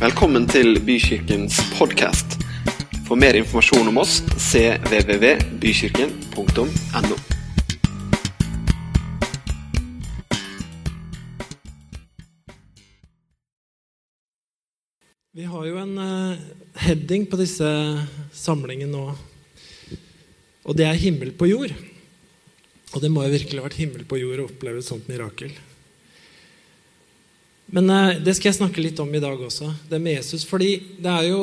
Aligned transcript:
Velkommen 0.00 0.46
til 0.48 0.78
Bykirkens 0.80 1.58
podkast. 1.76 2.40
For 3.04 3.20
mer 3.20 3.36
informasjon 3.36 3.84
om 3.90 3.98
oss 4.00 4.22
cvvvbykirken.no. 4.32 7.16
Vi 15.36 15.44
har 15.52 15.68
jo 15.68 15.76
en 15.82 15.92
eh, 16.00 16.40
heading 16.86 17.28
på 17.28 17.36
disse 17.36 17.68
samlingene 18.32 18.96
nå, 18.96 19.12
og 20.64 20.72
det 20.80 20.88
er 20.88 20.96
'himmel 20.96 21.36
på 21.36 21.52
jord'. 21.52 21.76
Og 22.96 23.04
det 23.04 23.12
må 23.12 23.28
jo 23.28 23.36
virkelig 23.36 23.60
ha 23.60 23.68
vært 23.68 23.84
himmel 23.84 24.08
på 24.08 24.16
jord 24.24 24.40
å 24.40 24.48
oppleve 24.48 24.80
et 24.80 24.88
sånt 24.88 25.04
mirakel. 25.12 25.52
Men 27.70 27.90
eh, 27.90 28.18
det 28.24 28.34
skal 28.36 28.50
jeg 28.50 28.58
snakke 28.58 28.82
litt 28.82 28.98
om 29.02 29.12
i 29.14 29.22
dag 29.22 29.38
også, 29.38 29.70
det 29.90 30.00
med 30.02 30.18
Jesus. 30.18 30.44
Fordi 30.48 30.72
det 30.98 31.10
er 31.10 31.28
jo, 31.30 31.42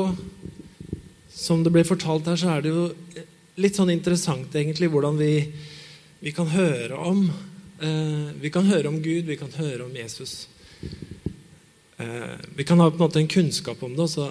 som 1.32 1.64
det 1.64 1.72
ble 1.76 1.86
fortalt 1.88 2.28
her, 2.28 2.40
så 2.40 2.56
er 2.56 2.66
det 2.66 2.74
jo 2.74 2.88
litt 3.58 3.78
sånn 3.78 3.94
interessant 3.94 4.54
egentlig 4.56 4.90
hvordan 4.94 5.18
vi, 5.20 5.32
vi 6.22 6.34
kan 6.36 6.50
høre 6.52 6.98
om 7.10 7.24
eh, 7.26 8.34
Vi 8.42 8.52
kan 8.54 8.68
høre 8.68 8.92
om 8.92 9.00
Gud, 9.02 9.26
vi 9.30 9.38
kan 9.40 9.54
høre 9.56 9.88
om 9.88 9.96
Jesus. 9.96 10.48
Eh, 11.98 12.36
vi 12.58 12.66
kan 12.68 12.82
ha 12.84 12.90
på 12.92 13.00
en 13.00 13.06
måte 13.06 13.24
en 13.24 13.32
kunnskap 13.32 13.82
om 13.86 13.96
det, 13.96 14.04
og 14.04 14.12
så, 14.12 14.28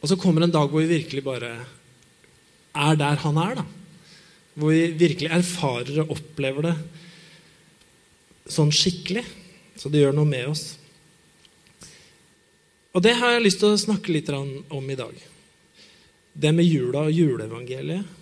og 0.00 0.08
så 0.10 0.18
kommer 0.18 0.46
en 0.46 0.54
dag 0.54 0.70
hvor 0.70 0.82
vi 0.82 0.96
virkelig 0.96 1.26
bare 1.26 1.52
er 2.70 2.96
der 2.98 3.20
han 3.26 3.38
er. 3.44 3.60
da. 3.60 3.66
Hvor 4.56 4.72
vi 4.72 4.88
virkelig 4.98 5.30
erfarer 5.34 6.02
og 6.02 6.16
opplever 6.16 6.70
det 6.70 6.74
sånn 8.50 8.72
skikkelig. 8.74 9.22
Så 9.80 9.88
det 9.88 10.02
gjør 10.02 10.12
noe 10.12 10.28
med 10.28 10.50
oss. 10.50 10.64
Og 12.92 13.00
det 13.04 13.14
har 13.16 13.32
jeg 13.32 13.46
lyst 13.46 13.62
til 13.62 13.72
å 13.72 13.80
snakke 13.80 14.12
litt 14.12 14.28
om 14.28 14.90
i 14.92 14.98
dag. 14.98 15.14
Det 16.36 16.50
med 16.52 16.68
jula 16.68 17.06
og 17.06 17.14
juleevangeliet 17.14 18.18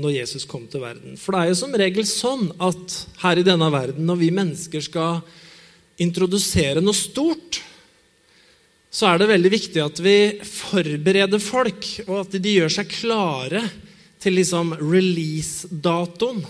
når 0.00 0.14
Jesus 0.14 0.46
kom 0.48 0.64
til 0.70 0.84
verden. 0.84 1.18
For 1.20 1.34
det 1.34 1.40
er 1.42 1.50
jo 1.50 1.58
som 1.58 1.74
regel 1.76 2.06
sånn 2.08 2.46
at 2.62 2.94
her 3.24 3.40
i 3.40 3.44
denne 3.44 3.68
verden, 3.72 4.06
når 4.08 4.20
vi 4.22 4.30
mennesker 4.32 4.84
skal 4.84 5.20
introdusere 6.00 6.80
noe 6.80 6.96
stort, 6.96 7.60
så 8.92 9.08
er 9.08 9.20
det 9.20 9.30
veldig 9.30 9.52
viktig 9.52 9.80
at 9.82 10.00
vi 10.04 10.16
forbereder 10.44 11.40
folk, 11.40 11.86
og 12.06 12.16
at 12.22 12.38
de 12.44 12.56
gjør 12.58 12.72
seg 12.72 12.90
klare 12.92 13.62
til 14.22 14.36
liksom 14.36 14.74
release-datoen. 14.80 16.42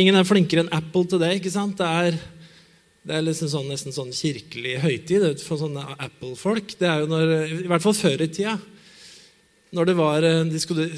Ingen 0.00 0.16
er 0.16 0.28
flinkere 0.28 0.64
enn 0.64 0.72
Apple 0.74 1.08
til 1.08 1.20
det. 1.22 1.34
ikke 1.36 1.52
sant? 1.52 1.76
Det 1.80 1.86
er, 1.86 2.16
det 3.00 3.16
er 3.16 3.24
liksom 3.24 3.48
sånn, 3.48 3.70
nesten 3.72 3.94
sånn 3.96 4.12
kirkelig 4.12 4.74
høytid 4.82 5.40
for 5.40 5.60
sånne 5.60 5.86
Apple-folk. 5.96 6.74
Det 6.80 6.88
er 6.88 7.02
jo 7.02 7.08
når, 7.08 7.32
I 7.64 7.70
hvert 7.70 7.84
fall 7.86 7.96
før 7.96 8.24
i 8.26 8.28
tida. 8.28 8.58
Når 9.70 9.86
det 9.86 9.94
var, 9.96 10.26
de 10.50 10.60
skulle, 10.60 10.88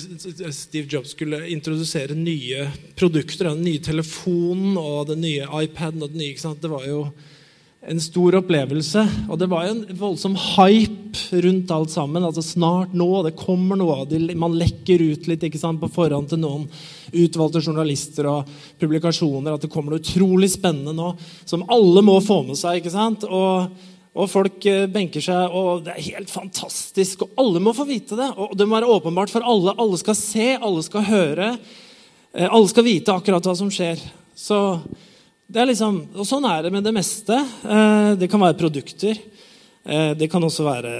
Steve 0.56 0.88
Jobs 0.88 1.12
skulle 1.12 1.42
introdusere 1.52 2.16
nye 2.16 2.64
produkter, 2.98 3.50
den 3.50 3.66
nye 3.66 3.82
telefonen 3.84 4.78
og 4.80 5.12
den 5.12 5.20
nye 5.26 5.46
iPaden 5.66 6.02
og 6.02 6.14
den 6.14 6.22
nye, 6.24 6.32
ikke 6.32 6.46
sant? 6.46 6.62
Det 6.62 6.72
var 6.72 6.88
jo 6.88 7.04
en 7.82 8.00
stor 8.00 8.36
opplevelse. 8.38 9.02
Og 9.28 9.38
det 9.40 9.48
var 9.50 9.66
jo 9.66 9.74
en 9.74 9.98
voldsom 9.98 10.36
hype 10.38 11.40
rundt 11.44 11.70
alt 11.74 11.90
sammen. 11.90 12.24
altså 12.24 12.44
Snart 12.44 12.94
nå, 12.94 13.08
det 13.26 13.34
kommer 13.38 13.78
noe. 13.78 14.06
Man 14.38 14.54
lekker 14.58 15.02
ut 15.02 15.26
litt 15.30 15.46
ikke 15.48 15.60
sant, 15.60 15.80
på 15.82 15.90
forhånd 15.92 16.30
til 16.30 16.42
noen 16.44 16.68
utvalgte 17.12 17.62
journalister 17.64 18.28
og 18.30 18.52
publikasjoner 18.80 19.56
at 19.56 19.66
det 19.66 19.72
kommer 19.72 19.92
noe 19.92 20.02
utrolig 20.02 20.52
spennende 20.54 20.94
nå 20.96 21.10
som 21.44 21.66
alle 21.72 22.04
må 22.06 22.16
få 22.24 22.42
med 22.46 22.60
seg. 22.60 22.80
ikke 22.80 22.94
sant? 22.94 23.26
Og, 23.26 23.74
og 24.14 24.30
folk 24.30 24.64
eh, 24.70 24.86
benker 24.92 25.24
seg, 25.24 25.50
og 25.50 25.86
det 25.86 25.96
er 25.96 26.10
helt 26.12 26.30
fantastisk. 26.30 27.26
Og 27.26 27.42
alle 27.42 27.62
må 27.66 27.74
få 27.76 27.88
vite 27.88 28.18
det. 28.18 28.30
Og 28.38 28.54
det 28.56 28.68
må 28.68 28.78
være 28.78 28.94
åpenbart 28.94 29.32
for 29.34 29.42
alle. 29.42 29.74
Alle 29.74 29.98
skal 30.00 30.18
se, 30.18 30.52
alle 30.54 30.86
skal 30.86 31.08
høre. 31.10 31.54
Eh, 32.30 32.46
alle 32.46 32.68
skal 32.70 32.86
vite 32.86 33.16
akkurat 33.16 33.50
hva 33.50 33.58
som 33.58 33.72
skjer. 33.74 33.98
Så 34.38 34.60
Liksom, 35.52 35.96
og 36.16 36.24
sånn 36.24 36.46
er 36.48 36.64
det 36.64 36.70
med 36.72 36.84
det 36.86 36.94
meste. 36.96 37.36
Eh, 37.36 38.10
det 38.16 38.28
kan 38.32 38.40
være 38.40 38.56
produkter. 38.56 39.18
Eh, 39.84 40.12
det 40.16 40.30
kan 40.32 40.40
også 40.40 40.64
være 40.64 40.92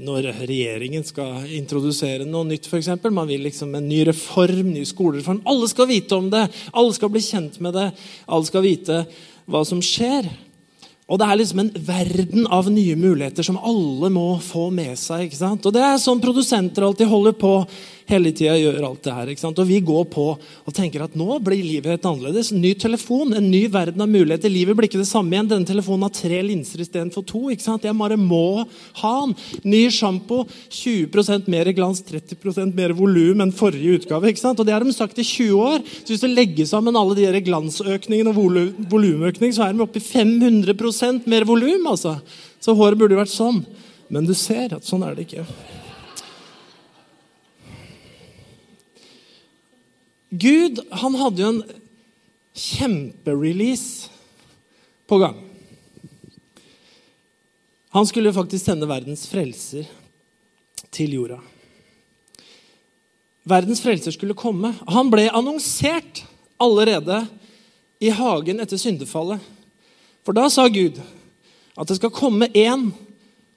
når 0.00 0.30
regjeringen 0.48 1.04
skal 1.04 1.44
introdusere 1.52 2.24
noe 2.24 2.48
nytt. 2.48 2.68
For 2.70 2.80
eksempel. 2.80 3.12
Man 3.12 3.28
vil 3.28 3.44
liksom 3.44 3.74
en 3.76 3.88
ny 3.88 4.00
reform, 4.08 4.72
ny 4.72 4.86
skolereform. 4.88 5.42
Alle 5.44 5.68
skal 5.68 5.90
vite 5.90 6.16
om 6.16 6.30
det. 6.32 6.46
Alle 6.72 6.96
skal 6.96 7.12
bli 7.12 7.20
kjent 7.20 7.60
med 7.60 7.76
det. 7.76 7.90
Alle 8.26 8.48
skal 8.48 8.64
vite 8.64 9.02
hva 9.44 9.60
som 9.68 9.82
skjer. 9.84 10.30
Og 11.12 11.18
det 11.20 11.28
er 11.28 11.36
liksom 11.36 11.60
en 11.60 11.72
verden 11.84 12.46
av 12.48 12.70
nye 12.72 12.96
muligheter 12.96 13.44
som 13.44 13.58
alle 13.60 14.08
må 14.14 14.38
få 14.40 14.70
med 14.72 14.96
seg. 14.96 15.26
ikke 15.26 15.36
sant? 15.36 15.66
Og 15.66 15.74
Det 15.74 15.82
er 15.84 16.00
sånn 16.00 16.22
produsenter 16.22 16.86
alltid 16.86 17.10
holder 17.10 17.36
på 17.36 17.52
hele 18.12 18.32
tida. 18.32 18.54
gjør 18.58 18.84
alt 18.86 19.02
det 19.04 19.14
her, 19.16 19.30
ikke 19.32 19.42
sant? 19.42 19.58
Og 19.58 19.68
vi 19.68 19.80
går 19.84 20.04
på 20.12 20.26
og 20.36 20.74
tenker 20.76 21.04
at 21.04 21.16
nå 21.18 21.38
blir 21.44 21.62
livet 21.62 21.94
helt 21.94 22.06
annerledes. 22.08 22.52
Ny 22.54 22.74
telefon, 22.78 23.34
en 23.36 23.48
ny 23.50 23.64
verden 23.72 24.04
av 24.04 24.10
muligheter. 24.12 24.52
Livet 24.52 24.78
blir 24.78 24.88
ikke 24.88 25.00
det 25.00 25.08
samme 25.10 25.34
igjen. 25.34 25.50
Denne 25.50 25.68
telefonen 25.68 26.06
har 26.06 26.14
tre 26.14 26.42
linser 26.46 26.84
istedenfor 26.84 27.26
to. 27.26 27.42
ikke 27.52 27.66
sant? 27.66 27.86
Jeg 27.86 27.98
bare 27.98 28.18
må 28.20 28.64
ha 29.02 29.14
den. 29.26 29.34
Ny 29.64 29.82
sjampo, 29.94 30.44
20% 30.70 31.50
mer 31.52 31.72
glans, 31.76 32.04
30% 32.06 32.76
mer 32.78 32.96
volum 32.96 33.44
enn 33.44 33.54
forrige 33.56 34.00
utgave. 34.02 34.30
ikke 34.30 34.44
sant? 34.44 34.60
Og 34.60 34.66
Det 34.66 34.76
har 34.76 34.84
de 34.84 34.92
sagt 34.92 35.18
i 35.18 35.26
20 35.26 35.58
år. 35.58 35.82
Så 36.04 36.14
Hvis 36.14 36.24
du 36.24 36.28
legger 36.28 36.66
sammen 36.66 36.96
alle 36.96 37.18
de 37.18 37.44
glansøkningene 37.44 38.30
og 38.32 38.88
volumøkning, 38.90 39.52
så 39.52 39.68
er 39.68 39.72
de 39.72 39.82
oppe 39.84 39.98
i 39.98 40.06
500 40.06 41.26
mer 41.26 41.44
volum. 41.44 41.86
Altså. 41.86 42.20
Så 42.60 42.76
håret 42.76 42.98
burde 42.98 43.16
jo 43.16 43.22
vært 43.22 43.34
sånn. 43.34 43.64
Men 44.12 44.26
du 44.28 44.34
ser 44.34 44.74
at 44.76 44.84
sånn 44.84 45.02
er 45.06 45.16
det 45.16 45.26
ikke. 45.26 45.46
Gud 50.32 50.80
han 50.96 51.16
hadde 51.20 51.42
jo 51.42 51.48
en 51.52 51.62
kjemperelease 52.56 54.08
på 55.08 55.18
gang. 55.20 55.36
Han 57.92 58.06
skulle 58.08 58.32
faktisk 58.32 58.64
sende 58.64 58.88
verdens 58.88 59.26
frelser 59.28 59.84
til 60.92 61.12
jorda. 61.18 61.36
Verdens 63.44 63.82
frelser 63.84 64.14
skulle 64.14 64.38
komme. 64.38 64.70
Han 64.88 65.10
ble 65.12 65.26
annonsert 65.28 66.22
allerede 66.62 67.26
i 68.00 68.08
hagen 68.14 68.62
etter 68.62 68.80
syndefallet. 68.80 69.42
For 70.24 70.32
da 70.32 70.46
sa 70.48 70.64
Gud 70.72 70.96
at 71.76 71.88
det 71.90 71.98
skal 71.98 72.14
komme 72.14 72.48
en 72.56 72.88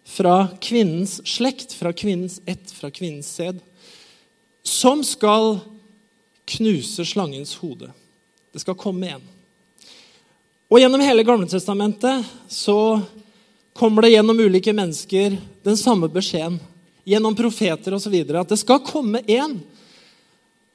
fra 0.06 0.50
kvinnens 0.62 1.22
slekt, 1.24 1.72
fra 1.74 1.94
kvinnens 1.96 2.42
ett, 2.46 2.68
fra 2.76 2.92
kvinnens 2.94 3.30
sæd, 3.38 3.62
som 4.66 5.00
skal 5.06 5.62
knuse 6.46 7.06
slangens 7.06 7.56
hode. 7.62 7.90
Det 8.54 8.62
skal 8.64 8.78
komme 8.80 9.08
igjen. 9.08 9.24
Og 10.72 10.80
Gjennom 10.82 11.02
hele 11.04 11.24
Gamletestamentet 11.24 12.26
så 12.50 13.02
kommer 13.76 14.06
det 14.06 14.16
gjennom 14.16 14.40
ulike 14.40 14.74
mennesker 14.74 15.38
den 15.64 15.78
samme 15.78 16.10
beskjeden. 16.10 16.58
Gjennom 17.06 17.36
profeter 17.38 17.94
osv. 17.94 18.16
At 18.16 18.50
det 18.50 18.58
skal 18.62 18.82
komme 18.86 19.22
én. 19.28 19.60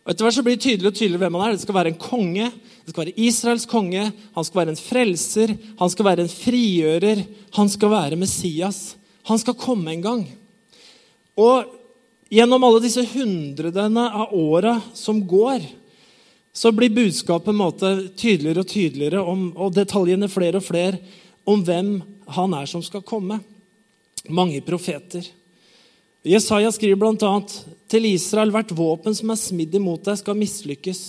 Etter 0.09 0.25
hvert 0.25 0.37
så 0.37 0.45
blir 0.47 0.57
det 0.57 0.65
tydelig 0.65 0.93
og 0.93 0.99
tydelig 0.99 1.19
hvem 1.21 1.37
han 1.39 1.49
er. 1.49 1.57
Det 1.57 1.65
skal 1.65 1.77
være 1.77 1.93
en 1.93 2.01
konge. 2.01 2.51
Det 2.85 2.93
skal 2.93 3.03
være 3.05 3.19
Israels 3.21 3.67
konge. 3.71 4.07
Han 4.37 4.47
skal 4.47 4.61
være 4.63 4.75
en 4.75 4.81
frelser. 4.81 5.57
Han 5.81 5.93
skal 5.93 6.09
være 6.09 6.25
en 6.27 6.33
frigjører. 6.33 7.25
Han 7.59 7.73
skal 7.73 7.93
være 7.93 8.21
Messias. 8.21 8.81
Han 9.29 9.43
skal 9.43 9.59
komme 9.59 9.93
en 9.93 10.07
gang. 10.07 10.25
Og 11.41 11.80
Gjennom 12.31 12.63
alle 12.63 12.79
disse 12.85 13.03
hundredene 13.11 14.05
av 14.15 14.35
åra 14.35 14.77
som 14.95 15.19
går, 15.27 15.65
så 16.55 16.71
blir 16.73 16.93
budskapet 16.95 17.55
måte, 17.55 17.91
tydeligere 18.15 18.63
og 18.63 18.71
tydeligere 18.71 19.23
om, 19.33 19.49
og 19.59 19.75
detaljene 19.75 20.29
flere 20.31 20.61
og 20.61 20.67
flere 20.67 21.01
om 21.49 21.65
hvem 21.67 21.97
han 22.37 22.55
er 22.55 22.71
som 22.71 22.85
skal 22.87 23.03
komme. 23.03 23.41
Mange 24.31 24.61
profeter. 24.63 25.27
Jesaja 26.23 26.71
skriver 26.71 27.01
bl.a.: 27.01 27.35
Til 27.91 28.07
Israel, 28.07 28.53
hvert 28.55 28.75
våpen 28.77 29.17
som 29.17 29.33
er 29.33 29.41
smidd 29.41 29.75
imot 29.75 30.05
deg, 30.07 30.21
skal 30.21 30.39
mislykkes. 30.39 31.01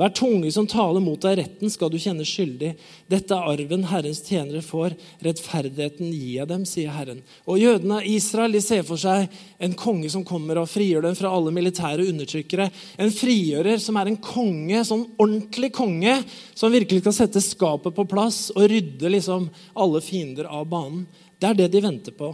Hver 0.00 0.08
tunge 0.16 0.48
som 0.54 0.64
taler 0.64 1.02
mot 1.04 1.20
deg 1.20 1.34
retten, 1.36 1.68
skal 1.68 1.90
du 1.92 1.98
kjenne 2.00 2.24
skyldig. 2.24 2.70
Dette 3.12 3.36
er 3.36 3.50
arven 3.52 3.82
Herrens 3.90 4.22
tjenere 4.24 4.62
får. 4.64 4.94
Rettferdigheten 5.20 6.08
gir 6.08 6.38
jeg 6.38 6.48
dem, 6.48 6.64
sier 6.68 6.94
Herren. 6.96 7.20
Og 7.44 7.60
Jødene 7.60 7.98
av 8.00 8.08
Israel 8.08 8.56
de 8.56 8.62
ser 8.64 8.86
for 8.88 9.00
seg 9.00 9.28
en 9.60 9.76
konge 9.76 10.08
som 10.14 10.24
kommer 10.24 10.62
og 10.62 10.70
frigjør 10.72 11.04
dem 11.04 11.18
fra 11.18 11.34
alle 11.36 11.52
militære 11.52 12.08
undertrykkere. 12.08 12.70
En 13.04 13.12
frigjører 13.12 13.84
som 13.84 14.00
er 14.00 14.08
en 14.08 14.18
konge, 14.24 14.80
sånn 14.88 15.04
ordentlig 15.20 15.74
konge, 15.76 16.16
som 16.56 16.72
virkelig 16.72 17.04
skal 17.04 17.18
sette 17.20 17.44
skapet 17.44 17.92
på 17.92 18.08
plass 18.08 18.46
og 18.56 18.64
rydde 18.72 19.12
liksom 19.12 19.50
alle 19.76 20.00
fiender 20.04 20.48
av 20.48 20.70
banen. 20.72 21.04
Det 21.36 21.52
er 21.52 21.64
det 21.64 21.72
de 21.74 21.84
venter 21.84 22.16
på. 22.16 22.32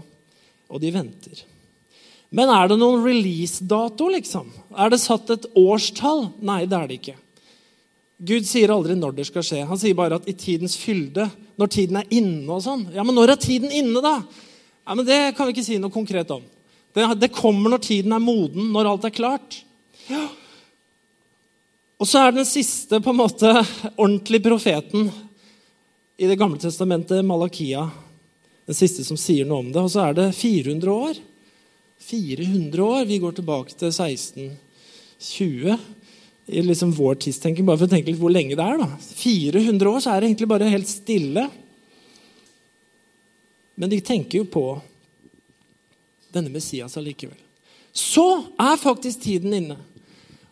Og 0.69 0.79
de 0.79 0.95
venter. 0.95 1.47
Men 2.31 2.51
er 2.53 2.69
det 2.71 2.77
noen 2.79 3.03
release-dato, 3.03 4.13
liksom? 4.13 4.53
Er 4.77 4.93
det 4.93 5.01
satt 5.03 5.33
et 5.33 5.49
årstall? 5.57 6.29
Nei, 6.45 6.67
det 6.69 6.77
er 6.79 6.87
det 6.87 6.99
ikke. 7.01 7.23
Gud 8.19 8.47
sier 8.49 8.73
aldri 8.75 8.97
når 8.99 9.13
det 9.15 9.29
skal 9.29 9.45
skje. 9.47 9.61
Han 9.69 9.79
sier 9.79 9.95
bare 9.99 10.19
at 10.19 10.27
i 10.27 10.35
tidens 10.35 10.75
fylde, 10.79 11.29
når 11.59 11.71
tiden 11.71 12.01
er 12.01 12.09
inne 12.11 12.51
og 12.51 12.63
sånn. 12.65 12.89
Ja, 12.95 13.05
Men 13.07 13.15
når 13.15 13.35
er 13.35 13.39
tiden 13.43 13.71
inne, 13.71 14.03
da? 14.03 14.19
Ja, 14.87 14.95
men 14.95 15.07
Det 15.07 15.37
kan 15.37 15.47
vi 15.47 15.53
ikke 15.55 15.67
si 15.67 15.79
noe 15.79 15.95
konkret 15.95 16.31
om. 16.35 16.43
Det, 16.95 17.07
det 17.21 17.35
kommer 17.35 17.71
når 17.71 17.79
tiden 17.85 18.13
er 18.13 18.19
moden, 18.23 18.73
når 18.75 18.91
alt 18.91 19.05
er 19.07 19.15
klart. 19.15 19.63
Ja. 20.09 20.27
Og 21.99 22.07
så 22.09 22.19
er 22.25 22.33
den 22.35 22.47
siste 22.47 23.01
på 23.03 23.11
en 23.11 23.21
måte 23.21 23.53
ordentlig 23.97 24.43
profeten 24.43 25.11
i 26.19 26.27
Det 26.27 26.39
gamle 26.39 26.59
testamentet, 26.59 27.25
Malakia. 27.25 27.91
Den 28.67 28.75
siste 28.75 29.05
som 29.07 29.17
sier 29.17 29.47
noe 29.47 29.63
om 29.63 29.71
det. 29.71 29.79
Og 29.79 29.91
så 29.95 30.09
er 30.09 30.15
det 30.19 30.35
400 30.35 30.91
år. 30.91 31.15
400 32.03 32.83
år. 32.83 33.05
Vi 33.07 33.19
går 33.23 33.33
tilbake 33.39 33.75
til 33.79 33.95
1620 33.95 35.79
i 36.49 36.63
liksom 36.65 36.93
vår 36.97 37.19
tidstenking, 37.25 37.67
bare 37.69 37.81
for 37.81 37.89
å 37.89 37.93
tenke 37.93 38.09
litt 38.09 38.21
hvor 38.21 38.33
lenge 38.33 38.57
det 38.57 38.65
er. 38.65 38.79
da. 38.81 38.89
400 39.21 39.91
år 39.91 40.01
så 40.01 40.13
er 40.13 40.21
det 40.21 40.31
egentlig 40.31 40.49
bare 40.49 40.71
helt 40.73 40.89
stille. 40.89 41.45
Men 43.77 43.93
de 43.93 44.01
tenker 44.01 44.41
jo 44.41 44.49
på 44.49 44.65
denne 46.33 46.53
Messias 46.53 46.97
allikevel. 46.97 47.37
Så 47.93 48.25
er 48.61 48.81
faktisk 48.81 49.21
tiden 49.27 49.55
inne. 49.55 49.77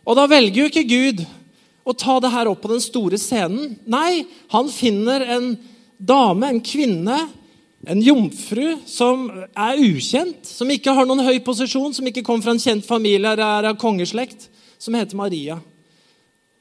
Og 0.07 0.15
da 0.19 0.27
velger 0.29 0.61
jo 0.61 0.69
ikke 0.69 0.85
Gud 0.87 1.23
å 1.87 1.95
ta 1.97 2.17
det 2.21 2.31
her 2.33 2.49
opp 2.51 2.61
på 2.63 2.71
den 2.71 2.83
store 2.83 3.17
scenen. 3.19 3.77
Nei, 3.89 4.27
han 4.53 4.69
finner 4.71 5.25
en 5.37 5.49
dame, 5.97 6.49
en 6.51 6.61
kvinne, 6.63 7.17
en 7.87 8.03
jomfru 8.03 8.75
som 8.89 9.27
er 9.47 9.81
ukjent, 9.81 10.45
som 10.45 10.69
ikke 10.71 10.93
har 10.93 11.07
noen 11.07 11.25
høy 11.25 11.39
posisjon, 11.45 11.93
som 11.95 12.07
ikke 12.09 12.23
kommer 12.27 12.45
fra 12.45 12.55
en 12.55 12.61
kjent 12.61 12.85
familie 12.85 13.21
eller 13.21 13.41
er 13.41 13.69
av 13.71 13.81
kongeslekt, 13.81 14.49
som 14.77 14.97
heter 14.97 15.17
Maria. 15.17 15.57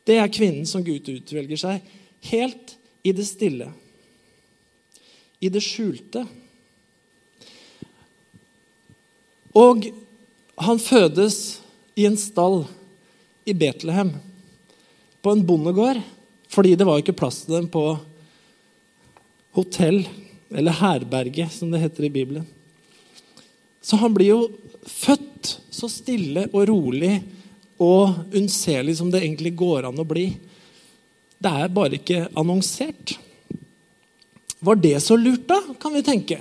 Det 0.06 0.18
er 0.20 0.32
kvinnen 0.32 0.66
som 0.68 0.84
Gud 0.86 1.08
utvelger 1.10 1.58
seg, 1.58 1.86
helt 2.30 2.76
i 3.06 3.12
det 3.14 3.26
stille, 3.26 3.68
i 5.42 5.50
det 5.52 5.62
skjulte. 5.64 6.22
Og 9.56 9.88
han 10.62 10.82
fødes 10.82 11.38
i 11.96 12.06
en 12.08 12.18
stall 12.20 12.64
i 13.46 13.54
Betlehem, 13.56 14.14
på 15.22 15.32
en 15.34 15.42
bondegård, 15.46 15.98
fordi 16.52 16.76
det 16.78 16.86
var 16.86 17.00
ikke 17.02 17.16
plass 17.16 17.42
til 17.44 17.58
dem 17.58 17.70
på 17.72 17.82
hotell 19.56 20.04
eller 20.54 20.76
herberge, 20.78 21.48
som 21.50 21.72
det 21.72 21.82
heter 21.82 22.06
i 22.06 22.12
Bibelen. 22.12 22.46
Så 23.82 23.98
han 23.98 24.14
blir 24.14 24.30
jo 24.30 24.40
født 24.86 25.56
så 25.74 25.88
stille 25.90 26.46
og 26.52 26.68
rolig 26.70 27.18
og 27.82 28.34
unnselig 28.34 28.96
som 28.98 29.10
det 29.12 29.22
egentlig 29.22 29.54
går 29.58 29.88
an 29.88 30.00
å 30.00 30.08
bli. 30.08 30.30
Det 31.36 31.52
er 31.52 31.72
bare 31.72 31.98
ikke 31.98 32.26
annonsert. 32.38 33.16
Var 34.64 34.78
det 34.80 34.96
så 35.04 35.18
lurt, 35.20 35.44
da, 35.48 35.60
kan 35.80 35.92
vi 35.94 36.04
tenke? 36.04 36.40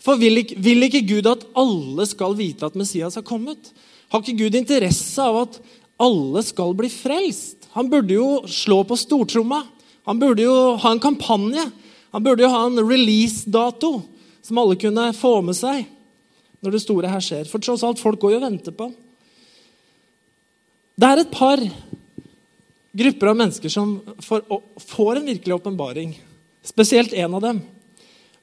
For 0.00 0.16
vil 0.20 0.40
ikke, 0.40 0.56
vil 0.64 0.86
ikke 0.86 1.04
Gud 1.04 1.28
at 1.28 1.44
alle 1.58 2.06
skal 2.08 2.36
vite 2.38 2.64
at 2.64 2.78
Messias 2.78 3.18
har 3.18 3.26
kommet? 3.26 3.72
Har 4.10 4.24
ikke 4.24 4.46
Gud 4.46 4.56
interesse 4.56 5.20
av 5.20 5.42
at 5.42 5.60
alle 6.00 6.42
skal 6.46 6.72
bli 6.78 6.88
frelst? 6.88 7.68
Han 7.76 7.90
burde 7.92 8.16
jo 8.16 8.40
slå 8.48 8.80
på 8.88 8.96
stortromma. 8.98 9.60
Han 10.08 10.18
burde 10.18 10.46
jo 10.46 10.56
ha 10.80 10.94
en 10.94 11.02
kampanje. 11.02 11.66
Han 12.10 12.24
burde 12.24 12.46
jo 12.46 12.50
ha 12.50 12.64
en 12.66 12.80
release-dato 12.80 13.98
som 14.42 14.58
alle 14.58 14.80
kunne 14.80 15.10
få 15.14 15.36
med 15.44 15.58
seg 15.58 15.84
når 16.64 16.74
det 16.74 16.82
store 16.82 17.12
her 17.12 17.22
skjer. 17.24 17.46
For 17.48 17.62
tross 17.62 17.84
alt, 17.86 18.00
folk 18.00 18.18
går 18.20 18.34
jo 18.34 18.40
og 18.40 18.48
venter 18.48 18.74
på 18.74 18.88
ham. 18.88 18.96
Det 21.00 21.08
er 21.08 21.20
et 21.22 21.30
par 21.32 21.60
grupper 22.92 23.30
av 23.30 23.36
mennesker 23.38 23.72
som 23.72 23.94
får 24.20 25.16
en 25.16 25.28
virkelig 25.30 25.54
åpenbaring. 25.54 26.10
Spesielt 26.66 27.14
en 27.16 27.34
av 27.38 27.40
dem. 27.40 27.60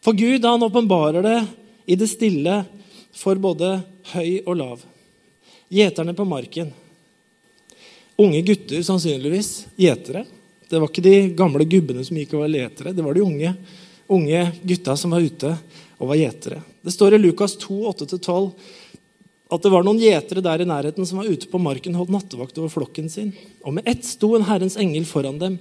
For 0.02 0.18
Gud 0.18 0.46
han 0.46 0.64
åpenbarer 0.66 1.22
det 1.22 1.38
i 1.86 1.98
det 2.00 2.08
stille 2.10 2.64
for 3.14 3.38
både 3.38 3.76
høy 4.14 4.40
og 4.48 4.56
lav. 4.58 4.82
Gjeterne 5.70 6.16
på 6.18 6.26
marken. 6.26 6.72
Unge 8.18 8.42
gutter, 8.48 8.82
sannsynligvis. 8.82 9.68
Gjetere. 9.78 10.26
Det 10.66 10.82
var 10.82 10.90
ikke 10.90 11.06
de 11.06 11.18
gamle 11.38 11.68
gubbene 11.70 12.08
som 12.08 12.18
gikk 12.18 12.34
og 12.34 12.48
var 12.48 12.56
letere. 12.56 12.96
Det 12.96 13.06
var 13.06 13.14
de 13.14 13.26
unge, 13.28 13.54
unge 14.10 14.42
gutta 14.64 14.98
som 14.98 15.14
var 15.14 15.22
ute 15.22 15.54
og 16.00 16.10
var 16.10 16.24
gjetere. 16.24 16.64
Det 16.82 16.96
står 16.96 17.20
i 17.20 17.22
Lukas 17.22 17.54
2, 17.62 17.84
8-12 17.94 18.50
at 19.48 19.64
det 19.64 19.72
var 19.72 19.86
noen 19.86 20.02
gjetere 20.02 20.44
der 20.44 20.62
i 20.64 20.68
nærheten 20.68 21.08
som 21.08 21.22
var 21.22 21.30
ute 21.32 21.48
på 21.48 21.62
marken 21.62 21.96
holdt 21.96 22.12
nattevakt 22.12 22.58
over 22.60 22.72
flokken 22.72 23.08
sin. 23.12 23.32
Og 23.64 23.78
med 23.78 23.88
ett 23.88 24.04
sto 24.06 24.34
en 24.36 24.46
Herrens 24.48 24.76
engel 24.80 25.08
foran 25.08 25.40
dem, 25.40 25.58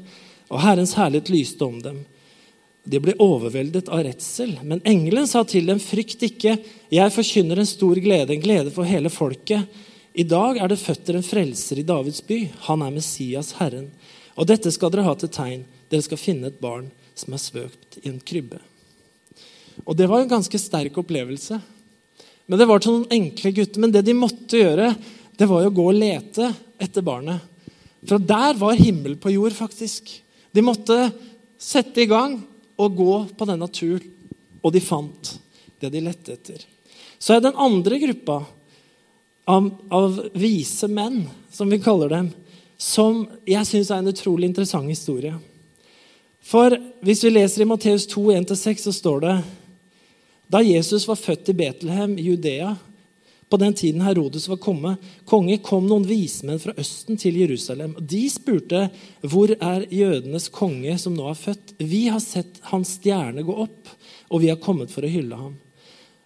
og 0.51 0.63
Herrens 0.63 0.97
herlighet 0.99 1.31
lyste 1.31 1.67
om 1.67 1.79
dem. 1.83 2.01
De 2.87 2.99
ble 3.03 3.17
overveldet 3.23 3.89
av 3.91 4.05
redsel, 4.07 4.57
men 4.63 4.83
engelen 4.87 5.27
sa 5.31 5.43
til 5.47 5.67
dem, 5.71 5.79
frykt 5.83 6.23
ikke, 6.23 6.57
jeg 6.91 7.15
forkynner 7.15 7.63
en 7.63 7.67
stor 7.67 7.99
glede, 8.03 8.35
en 8.35 8.43
glede 8.43 8.75
for 8.75 8.87
hele 8.87 9.11
folket. 9.11 9.67
I 10.15 10.27
dag 10.27 10.59
er 10.63 10.71
det 10.71 10.79
føtter 10.81 11.19
en 11.19 11.27
frelser 11.27 11.83
i 11.83 11.87
Davids 11.87 12.23
by. 12.27 12.39
Han 12.69 12.83
er 12.87 12.95
Messias, 12.95 13.53
Herren. 13.59 13.91
Og 14.39 14.47
dette 14.49 14.71
skal 14.73 14.93
dere 14.95 15.07
ha 15.07 15.15
til 15.19 15.31
tegn. 15.35 15.67
Dere 15.91 16.07
skal 16.07 16.21
finne 16.21 16.51
et 16.51 16.63
barn 16.63 16.89
som 17.19 17.35
er 17.35 17.43
svøpt 17.43 17.99
i 18.03 18.09
en 18.11 18.23
krybbe. 18.23 18.61
Og 19.85 19.99
det 19.99 20.07
var 20.09 20.23
en 20.23 20.31
ganske 20.31 20.59
sterk 20.61 20.97
opplevelse. 21.03 21.59
Men 22.47 22.61
det 22.61 22.69
var 22.71 22.83
til 22.83 22.95
noen 22.95 23.15
enkle 23.17 23.53
gutter. 23.55 23.83
Men 23.83 23.95
det 23.95 24.05
de 24.07 24.15
måtte 24.17 24.61
gjøre, 24.61 24.93
det 25.37 25.49
var 25.51 25.65
jo 25.65 25.71
å 25.73 25.77
gå 25.77 25.87
og 25.91 25.99
lete 25.99 26.51
etter 26.83 27.05
barnet. 27.07 27.43
For 28.07 28.23
der 28.23 28.55
var 28.59 28.79
himmel 28.79 29.17
på 29.19 29.33
jord, 29.35 29.55
faktisk. 29.57 30.13
De 30.55 30.63
måtte 30.65 31.11
sette 31.59 32.05
i 32.05 32.11
gang 32.11 32.39
og 32.77 32.97
gå 32.97 33.17
på 33.37 33.49
denne 33.49 33.69
turen. 33.73 34.13
Og 34.63 34.73
de 34.75 34.83
fant 34.83 35.37
det 35.79 35.93
de 35.93 36.01
lette 36.03 36.33
etter. 36.35 36.63
Så 37.19 37.37
er 37.37 37.43
den 37.45 37.59
andre 37.61 37.99
gruppa 38.03 38.41
av, 39.47 39.69
av 39.95 40.17
vise 40.35 40.89
menn, 40.91 41.23
som 41.53 41.71
vi 41.71 41.79
kaller 41.83 42.11
dem, 42.11 42.31
som 42.77 43.23
jeg 43.49 43.69
syns 43.69 43.93
er 43.93 44.03
en 44.03 44.11
utrolig 44.11 44.49
interessant 44.51 44.91
historie. 44.91 45.37
For 46.47 46.75
hvis 47.07 47.23
vi 47.25 47.33
leser 47.33 47.63
i 47.63 47.69
Matteus 47.69 48.09
2, 48.11 48.25
1-6, 48.43 48.89
så 48.89 48.95
står 48.95 49.23
det 49.25 49.37
da 50.49 50.63
Jesus 50.63 51.09
var 51.09 51.19
født 51.19 51.49
i 51.51 51.57
Betlehem 51.59 52.19
i 52.19 52.29
Judea, 52.29 52.77
på 53.49 53.57
den 53.57 53.75
tiden 53.75 54.01
Herodes 54.03 54.49
var 54.49 54.59
kommet, 54.59 55.03
konge, 55.25 55.59
kom 55.63 55.87
noen 55.87 56.07
vismenn 56.07 56.59
fra 56.59 56.75
Østen 56.79 57.19
til 57.19 57.37
Jerusalem. 57.39 57.95
De 58.01 58.25
spurte, 58.31 58.89
'Hvor 59.23 59.55
er 59.55 59.87
jødenes 59.91 60.49
konge 60.49 60.99
som 60.99 61.15
nå 61.15 61.29
er 61.31 61.39
født?' 61.39 61.75
'Vi 61.79 62.09
har 62.09 62.19
sett 62.19 62.59
hans 62.63 62.99
stjerne 62.99 63.47
gå 63.47 63.55
opp, 63.55 63.89
og 64.31 64.41
vi 64.41 64.49
har 64.49 64.57
kommet 64.57 64.91
for 64.91 65.03
å 65.03 65.11
hylle 65.11 65.37
ham.' 65.37 65.57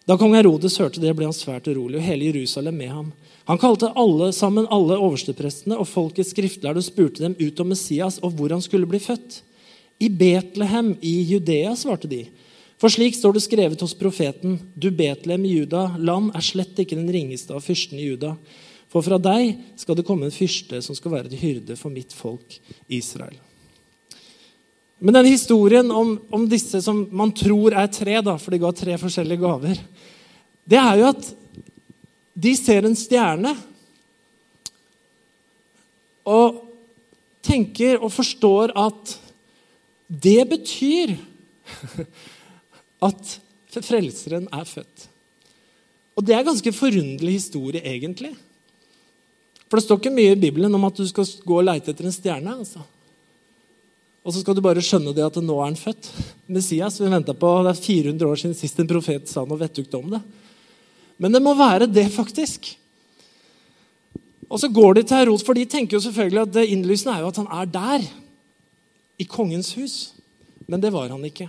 Da 0.06 0.16
kong 0.16 0.34
Herodes 0.34 0.78
hørte 0.78 1.00
det, 1.00 1.12
ble 1.14 1.28
han 1.28 1.36
svært 1.36 1.68
urolig, 1.68 2.00
og 2.00 2.02
hele 2.08 2.24
Jerusalem 2.24 2.76
med 2.76 2.88
ham. 2.88 3.12
Han 3.44 3.58
kalte 3.58 3.92
alle 3.94 4.32
sammen 4.32 4.66
alle 4.70 4.96
oversteprestene 4.96 5.76
og 5.76 5.88
folkets 5.88 6.32
skriftlærde 6.32 6.80
og 6.80 6.84
spurte 6.84 7.22
dem 7.22 7.36
ut 7.38 7.60
om 7.60 7.68
Messias 7.68 8.18
og 8.22 8.32
hvor 8.32 8.50
han 8.50 8.62
skulle 8.62 8.88
bli 8.90 8.98
født. 8.98 9.42
I 10.00 10.08
Betlehem 10.08 10.96
i 11.02 11.14
Judea, 11.30 11.76
svarte 11.76 12.08
de. 12.08 12.24
For 12.80 12.88
slik 12.88 13.16
står 13.18 13.36
det 13.36 13.44
skrevet 13.44 13.82
hos 13.84 13.92
profeten, 13.98 14.56
du 14.72 14.88
Betlehem 14.90 15.44
i 15.44 15.52
Juda, 15.58 15.90
land 16.00 16.30
er 16.32 16.44
slett 16.44 16.78
ikke 16.80 16.96
den 16.96 17.10
ringeste 17.12 17.52
av 17.52 17.60
fyrstene 17.64 18.00
i 18.00 18.08
Juda. 18.08 18.32
For 18.90 19.04
fra 19.04 19.20
deg 19.20 19.52
skal 19.78 19.98
det 19.98 20.06
komme 20.08 20.26
en 20.26 20.34
fyrste 20.34 20.80
som 20.82 20.96
skal 20.96 21.12
være 21.12 21.30
til 21.30 21.42
hyrde 21.42 21.76
for 21.76 21.92
mitt 21.92 22.14
folk 22.16 22.56
Israel. 22.88 23.36
Men 25.00 25.16
denne 25.16 25.32
historien 25.32 25.92
om, 25.92 26.16
om, 26.32 26.48
disse 26.48 26.80
som 26.84 27.04
man 27.12 27.32
tror 27.36 27.76
er 27.76 27.88
tre, 27.92 28.18
da, 28.24 28.34
for 28.40 28.52
de 28.52 28.60
ga 28.60 28.72
tre 28.76 28.96
forskjellige 29.00 29.40
gaver, 29.40 29.80
det 30.68 30.80
er 30.80 31.00
jo 31.00 31.06
at 31.12 31.30
de 32.40 32.52
ser 32.56 32.88
en 32.88 32.96
stjerne 32.96 33.54
og 36.28 36.60
tenker 37.44 38.00
og 38.00 38.12
forstår 38.12 38.72
at 38.76 39.14
det 40.08 40.42
betyr 40.50 41.16
at 43.02 43.38
frelseren 43.80 44.48
er 44.52 44.68
født. 44.68 45.08
Og 46.18 46.24
det 46.26 46.34
er 46.34 46.42
en 46.42 46.50
ganske 46.50 46.72
forunderlig 46.74 47.38
historie, 47.38 47.80
egentlig. 47.80 48.34
For 49.70 49.78
det 49.78 49.86
står 49.86 50.00
ikke 50.00 50.12
mye 50.12 50.34
i 50.34 50.40
Bibelen 50.40 50.74
om 50.74 50.88
at 50.88 50.98
du 50.98 51.06
skal 51.08 51.28
gå 51.46 51.60
og 51.60 51.68
leite 51.68 51.92
etter 51.92 52.08
en 52.08 52.14
stjerne. 52.14 52.56
altså. 52.58 52.82
Og 54.20 54.34
så 54.34 54.42
skal 54.42 54.56
du 54.56 54.60
bare 54.64 54.82
skjønne 54.84 55.14
det 55.16 55.24
at 55.24 55.38
nå 55.40 55.54
er 55.56 55.70
han 55.70 55.78
født. 55.78 56.10
Messias 56.50 56.98
vi 57.00 57.08
på, 57.08 57.50
Det 57.62 57.70
er 57.70 57.84
400 57.86 58.26
år 58.26 58.36
siden 58.36 58.54
sist 58.54 58.80
en 58.80 58.90
profet 58.90 59.28
sa 59.28 59.44
noe 59.44 59.58
vettugt 59.58 59.94
om 59.94 60.10
det. 60.10 60.20
Men 61.16 61.32
det 61.32 61.42
må 61.42 61.54
være 61.54 61.86
det, 61.86 62.10
faktisk. 62.12 62.76
Og 64.50 64.58
så 64.58 64.68
går 64.68 64.94
de 64.94 65.02
til 65.02 65.16
Herod, 65.16 65.44
for 65.44 65.54
de 65.54 65.64
tenker 65.64 65.96
jo 65.96 66.02
selvfølgelig 66.02 66.42
at 66.42 66.52
det 66.52 66.68
innlysende 66.68 67.14
er 67.14 67.20
jo 67.20 67.30
at 67.30 67.36
han 67.36 67.46
er 67.46 67.64
der. 67.64 68.10
I 69.20 69.24
kongens 69.24 69.74
hus. 69.74 70.14
Men 70.66 70.80
det 70.80 70.92
var 70.92 71.08
han 71.08 71.24
ikke. 71.24 71.48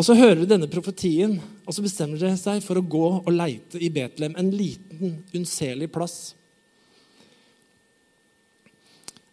Og 0.00 0.04
Så 0.06 0.14
hører 0.16 0.38
de 0.40 0.46
denne 0.48 0.68
profetien, 0.72 1.34
og 1.68 1.74
så 1.76 1.82
bestemmer 1.84 2.16
de 2.16 2.30
seg 2.40 2.62
for 2.64 2.80
å 2.80 2.88
gå 2.88 3.08
og 3.18 3.26
leite 3.34 3.76
i 3.76 3.90
Betlehem. 3.92 4.32
En 4.40 4.48
liten, 4.48 5.18
unnselig 5.36 5.90
plass. 5.92 6.14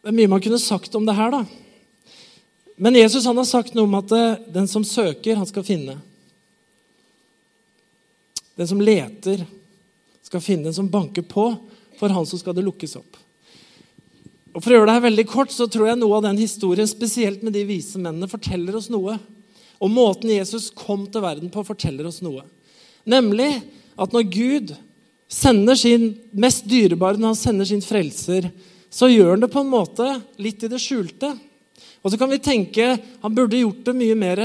Det 0.03 0.11
er 0.11 0.17
mye 0.17 0.31
man 0.33 0.43
kunne 0.43 0.59
sagt 0.59 0.97
om 0.99 1.07
det 1.07 1.15
her. 1.15 1.31
da. 1.31 1.45
Men 2.75 2.99
Jesus 2.99 3.23
han 3.31 3.39
har 3.39 3.47
sagt 3.47 3.77
noe 3.77 3.87
om 3.87 3.95
at 3.95 4.11
eh, 4.11 4.43
den 4.57 4.67
som 4.67 4.83
søker, 4.83 5.39
han 5.39 5.47
skal 5.47 5.63
finne. 5.63 5.95
Den 8.59 8.67
som 8.67 8.83
leter, 8.83 9.45
skal 10.27 10.43
finne. 10.43 10.67
Den 10.67 10.75
som 10.75 10.91
banker 10.91 11.23
på, 11.23 11.47
for 11.95 12.11
han 12.11 12.27
så 12.27 12.41
skal 12.43 12.59
det 12.59 12.67
lukkes 12.67 12.99
opp. 12.99 13.15
Og 14.51 14.59
For 14.59 14.73
å 14.73 14.81
gjøre 14.81 14.91
det 14.91 14.99
her 14.99 15.07
veldig 15.07 15.27
kort, 15.31 15.55
så 15.55 15.71
tror 15.71 15.93
jeg 15.93 16.03
noe 16.03 16.19
av 16.19 16.27
den 16.27 16.43
historien, 16.43 16.91
spesielt 16.91 17.39
med 17.47 17.55
de 17.55 17.63
vise 17.71 17.95
mennene, 18.03 18.27
forteller 18.27 18.75
oss 18.75 18.91
noe. 18.91 19.15
Og 19.83 19.91
måten 19.93 20.31
Jesus 20.33 20.69
kom 20.73 21.05
til 21.11 21.23
verden 21.23 21.51
på, 21.53 21.65
forteller 21.65 22.07
oss 22.09 22.21
noe. 22.25 22.43
Nemlig 23.07 23.49
at 23.97 24.13
når 24.13 24.29
Gud 24.33 24.73
sender 25.31 25.77
sin 25.77 26.09
mest 26.31 26.65
dyrebare, 26.69 27.19
når 27.19 27.35
han 27.35 27.39
sender 27.39 27.67
sin 27.69 27.83
frelser, 27.83 28.49
så 28.89 29.09
gjør 29.11 29.35
han 29.35 29.43
det 29.43 29.51
på 29.53 29.61
en 29.63 29.71
måte 29.71 30.07
litt 30.41 30.63
i 30.63 30.71
det 30.71 30.79
skjulte. 30.81 31.33
Og 32.01 32.13
så 32.13 32.19
kan 32.19 32.31
vi 32.31 32.41
tenke 32.41 32.95
han 32.95 33.35
burde 33.35 33.59
gjort 33.59 33.83
det 33.89 33.95
mye 33.97 34.17
mer 34.17 34.41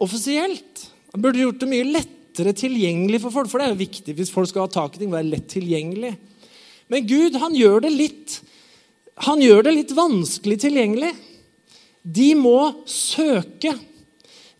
offisielt. 0.00 0.86
Han 1.12 1.24
burde 1.24 1.42
gjort 1.42 1.60
det 1.62 1.70
mye 1.70 1.88
lettere 1.88 2.54
tilgjengelig 2.56 3.20
for 3.24 3.34
folk, 3.34 3.50
for 3.50 3.60
det 3.60 3.68
er 3.68 3.74
jo 3.74 3.82
viktig 3.82 4.14
hvis 4.16 4.32
folk 4.32 4.48
skal 4.50 4.68
ha 4.68 4.72
tak 4.72 4.94
i 4.96 5.02
ting. 5.02 5.10
være 5.12 5.32
lett 5.32 5.48
tilgjengelig. 5.50 6.14
Men 6.90 7.06
Gud 7.06 7.36
han 7.42 7.56
gjør 7.56 7.84
det 7.86 7.92
litt 7.94 8.40
han 9.20 9.42
gjør 9.42 9.66
det 9.66 9.72
litt 9.76 9.90
vanskelig 9.92 10.56
tilgjengelig. 10.62 11.10
De 12.00 12.30
må 12.38 12.86
søke. 12.88 13.74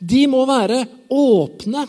De 0.01 0.25
må 0.33 0.43
være 0.49 0.85
åpne. 1.13 1.85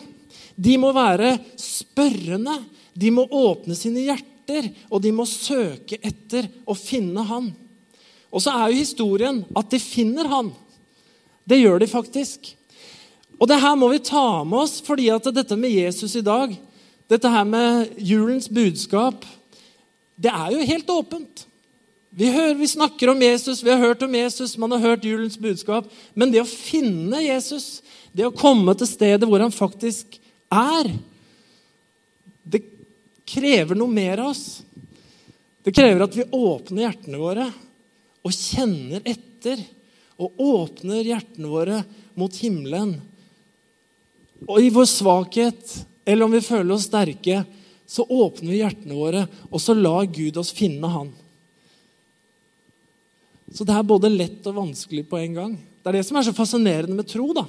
De 0.56 0.76
må 0.78 0.92
være 0.96 1.38
spørrende. 1.60 2.60
De 2.94 3.12
må 3.16 3.24
åpne 3.26 3.76
sine 3.78 4.04
hjerter, 4.04 4.68
og 4.92 5.02
de 5.04 5.14
må 5.16 5.26
søke 5.30 5.98
etter 6.04 6.50
å 6.68 6.76
finne 6.76 7.24
Han. 7.30 7.50
Og 8.32 8.44
så 8.44 8.54
er 8.56 8.72
jo 8.72 8.82
historien 8.82 9.42
at 9.58 9.72
de 9.72 9.80
finner 9.80 10.28
Han. 10.32 10.52
Det 11.48 11.60
gjør 11.62 11.82
de 11.82 11.88
faktisk. 11.90 12.52
Og 13.42 13.50
det 13.50 13.62
her 13.64 13.78
må 13.80 13.90
vi 13.90 14.04
ta 14.06 14.44
med 14.46 14.60
oss, 14.68 14.80
fordi 14.86 15.08
at 15.10 15.32
dette 15.34 15.58
med 15.58 15.74
Jesus 15.74 16.14
i 16.20 16.26
dag, 16.26 16.52
dette 17.10 17.32
her 17.32 17.48
med 17.48 17.96
julens 17.98 18.46
budskap, 18.52 19.26
det 20.22 20.30
er 20.30 20.52
jo 20.54 20.68
helt 20.68 20.92
åpent. 20.94 21.48
Vi, 22.12 22.28
hører, 22.28 22.58
vi 22.60 22.68
snakker 22.68 23.10
om 23.10 23.22
Jesus, 23.24 23.64
vi 23.64 23.72
har 23.72 23.80
hørt 23.80 24.04
om 24.04 24.16
Jesus, 24.16 24.58
man 24.60 24.76
har 24.76 24.84
hørt 24.84 25.06
julens 25.08 25.40
budskap. 25.40 25.88
Men 26.14 26.32
det 26.34 26.44
å 26.44 26.50
finne 26.50 27.24
Jesus, 27.24 27.80
det 28.12 28.28
å 28.28 28.36
komme 28.36 28.76
til 28.78 28.90
stedet 28.90 29.28
hvor 29.30 29.44
han 29.44 29.54
faktisk 29.54 30.18
er, 30.52 30.90
det 32.44 32.64
krever 33.28 33.78
noe 33.78 33.92
mer 33.92 34.24
av 34.24 34.34
oss. 34.34 34.62
Det 35.62 35.74
krever 35.76 36.04
at 36.04 36.18
vi 36.18 36.28
åpner 36.28 36.88
hjertene 36.88 37.22
våre 37.22 37.48
og 38.22 38.36
kjenner 38.36 39.06
etter. 39.06 39.62
Og 40.22 40.38
åpner 40.38 41.08
hjertene 41.08 41.50
våre 41.50 41.80
mot 42.20 42.36
himmelen 42.44 42.92
og 44.50 44.62
i 44.62 44.70
vår 44.74 44.88
svakhet, 44.90 45.74
eller 46.06 46.26
om 46.26 46.34
vi 46.34 46.42
føler 46.42 46.74
oss 46.74 46.88
sterke, 46.90 47.44
så 47.86 48.06
åpner 48.10 48.54
vi 48.54 48.62
hjertene 48.62 48.98
våre, 48.98 49.26
og 49.52 49.62
så 49.62 49.76
lar 49.78 50.08
Gud 50.10 50.40
oss 50.42 50.54
finne 50.56 50.90
Han. 50.90 51.12
Så 53.52 53.68
det 53.68 53.76
er 53.76 53.86
både 53.86 54.10
lett 54.10 54.48
og 54.48 54.58
vanskelig 54.62 55.04
på 55.10 55.20
en 55.20 55.36
gang. 55.36 55.58
Det 55.82 55.92
er 55.92 56.00
det 56.00 56.06
som 56.08 56.18
er 56.18 56.26
så 56.26 56.34
fascinerende 56.34 56.96
med 56.96 57.10
tro. 57.10 57.28
da. 57.36 57.44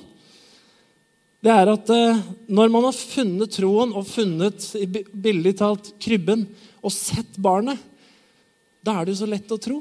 Det 1.43 1.51
er 1.51 1.71
at 1.73 1.91
eh, 1.91 2.21
Når 2.47 2.71
man 2.71 2.87
har 2.87 2.95
funnet 2.97 3.57
troen 3.57 3.95
og 3.99 4.07
funnet 4.07 4.69
billig 5.13 5.57
talt 5.59 5.93
krybben 6.03 6.47
og 6.83 6.95
sett 6.95 7.37
barnet, 7.39 7.79
da 8.83 8.97
er 8.99 9.07
det 9.07 9.15
jo 9.15 9.21
så 9.23 9.29
lett 9.31 9.53
å 9.55 9.61
tro. 9.63 9.79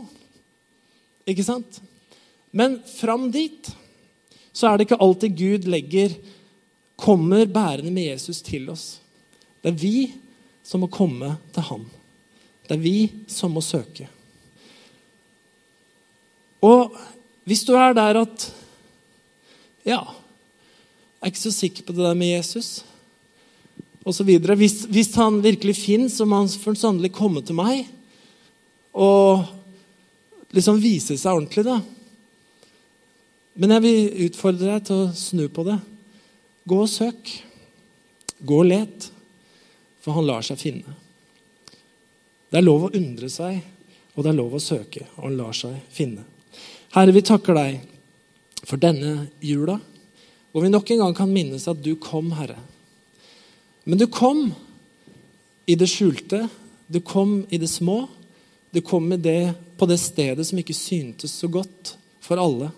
Ikke 1.26 1.46
sant? 1.46 1.80
Men 2.54 2.78
fram 2.86 3.30
dit 3.34 3.72
så 4.54 4.68
er 4.68 4.78
det 4.78 4.86
ikke 4.86 5.02
alltid 5.02 5.38
Gud 5.38 5.68
legger 5.72 6.14
kommer 7.02 7.48
bærende 7.50 7.90
med 7.94 8.12
Jesus 8.12 8.44
til 8.46 8.70
oss. 8.70 9.00
Det 9.62 9.72
er 9.72 9.82
vi 9.82 9.96
som 10.62 10.84
må 10.84 10.90
komme 10.92 11.34
til 11.56 11.66
ham. 11.66 11.86
Det 12.68 12.76
er 12.76 12.84
vi 12.84 12.98
som 13.32 13.54
må 13.56 13.64
søke. 13.66 14.06
Og 16.62 16.94
hvis 17.50 17.66
du 17.66 17.74
er 17.78 17.98
der 17.98 18.22
at 18.26 18.50
Ja, 19.82 20.04
jeg 21.22 21.30
er 21.30 21.34
ikke 21.36 21.44
så 21.44 21.54
sikker 21.54 21.86
på 21.86 21.94
det 21.94 22.02
der 22.02 22.18
med 22.18 22.32
Jesus 22.34 22.84
Og 24.02 24.16
så 24.16 24.24
Hvis, 24.26 24.86
hvis 24.90 25.16
han 25.16 25.44
virkelig 25.44 25.76
fins, 25.76 26.18
så 26.18 26.26
må 26.26 26.40
han 26.42 26.50
for 26.50 26.74
sannelig 26.74 27.12
komme 27.14 27.44
til 27.46 27.56
meg 27.56 27.86
og 28.92 29.46
liksom 30.52 30.82
vise 30.82 31.16
seg 31.16 31.32
ordentlig, 31.32 31.64
da. 31.64 31.78
Men 33.56 33.72
jeg 33.72 33.84
vil 33.86 34.26
utfordre 34.26 34.74
deg 34.74 34.88
til 34.88 35.04
å 35.06 35.14
snu 35.16 35.46
på 35.48 35.64
det. 35.64 35.78
Gå 36.68 36.80
og 36.84 36.90
søk. 36.92 37.32
Gå 38.44 38.58
og 38.64 38.68
let, 38.68 39.08
for 40.02 40.18
han 40.18 40.28
lar 40.28 40.44
seg 40.44 40.60
finne. 40.60 40.98
Det 42.52 42.60
er 42.60 42.66
lov 42.66 42.90
å 42.90 42.92
undre 42.98 43.30
seg, 43.32 43.62
og 44.12 44.26
det 44.26 44.34
er 44.34 44.40
lov 44.42 44.58
å 44.58 44.64
søke, 44.64 45.06
og 45.16 45.30
han 45.30 45.38
lar 45.40 45.56
seg 45.56 45.78
finne. 45.94 46.26
Herre, 46.92 47.16
vi 47.16 47.24
takker 47.24 47.56
deg 47.56 47.80
for 48.66 48.82
denne 48.82 49.30
jula, 49.40 49.78
hvor 50.52 50.66
vi 50.66 50.72
nok 50.72 50.92
en 50.92 51.06
gang 51.06 51.16
kan 51.16 51.32
minnes 51.32 51.68
at 51.68 51.80
du 51.84 51.94
kom, 51.96 52.34
Herre. 52.36 52.60
Men 53.84 53.98
du 53.98 54.08
kom 54.12 54.52
i 55.66 55.78
det 55.80 55.88
skjulte, 55.90 56.46
du 56.92 57.00
kom 57.00 57.46
i 57.50 57.58
det 57.58 57.70
små. 57.72 58.04
Du 58.72 58.82
kom 58.82 59.10
det, 59.22 59.54
på 59.78 59.86
det 59.86 59.98
stedet 60.00 60.46
som 60.48 60.60
ikke 60.60 60.76
syntes 60.76 61.34
så 61.36 61.48
godt 61.52 61.96
for 62.24 62.40
alle. 62.40 62.70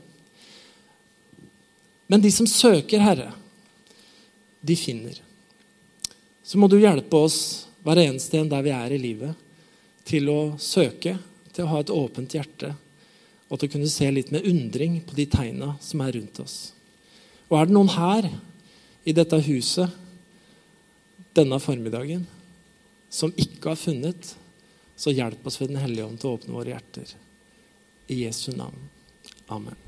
Men 2.10 2.22
de 2.22 2.32
som 2.34 2.50
søker 2.50 3.04
Herre, 3.04 3.32
de 4.62 4.76
finner. 4.76 5.20
Så 6.44 6.58
må 6.58 6.70
du 6.70 6.80
hjelpe 6.80 7.18
oss 7.18 7.68
hver 7.86 8.02
eneste 8.02 8.40
en 8.40 8.50
der 8.50 8.64
vi 8.66 8.74
er 8.74 8.94
i 8.96 9.02
livet, 9.02 9.34
til 10.08 10.30
å 10.32 10.40
søke, 10.60 11.18
til 11.54 11.66
å 11.66 11.72
ha 11.76 11.82
et 11.84 11.94
åpent 11.94 12.34
hjerte, 12.36 12.74
og 13.50 13.60
til 13.60 13.70
å 13.70 13.74
kunne 13.76 13.92
se 13.92 14.10
litt 14.12 14.32
med 14.34 14.48
undring 14.50 14.98
på 15.06 15.18
de 15.18 15.28
tegna 15.30 15.76
som 15.84 16.02
er 16.04 16.16
rundt 16.18 16.42
oss. 16.44 16.58
Og 17.54 17.60
er 17.60 17.70
det 17.70 17.76
noen 17.76 17.92
her 17.94 18.26
i 19.06 19.14
dette 19.14 19.38
huset 19.46 20.00
denne 21.38 21.60
formiddagen 21.62 22.26
som 23.14 23.34
ikke 23.38 23.76
har 23.76 23.78
funnet, 23.78 24.32
så 24.98 25.14
hjelp 25.14 25.46
oss 25.46 25.60
ved 25.62 25.70
Den 25.70 25.84
hellige 25.84 26.08
ånd 26.08 26.18
til 26.18 26.32
å 26.32 26.40
åpne 26.40 26.58
våre 26.58 26.74
hjerter. 26.74 27.14
I 28.10 28.24
Jesu 28.26 28.56
navn. 28.58 28.90
Amen. 29.54 29.83